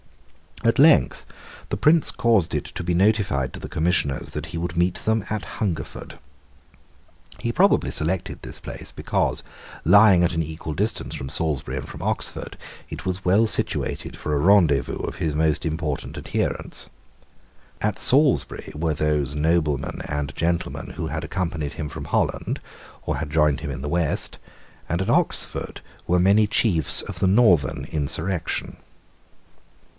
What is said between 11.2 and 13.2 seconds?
Salisbury and from Oxford, it